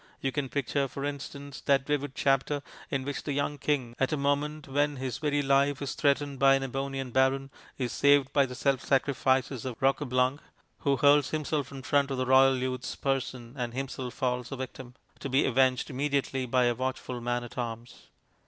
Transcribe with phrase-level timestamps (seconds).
[0.19, 4.17] You can picture, for instance, that vivid chapter in which the young king, at a
[4.17, 8.55] moment when his very life is threatened by an Ebonian baron, is saved by the
[8.55, 10.39] self sacrifices of Roqueblanc,
[10.79, 14.95] who hurls himself in front of the royal youth's person and himself falls a victim,
[15.19, 18.07] to be avenged immediately by a watchful man at arms.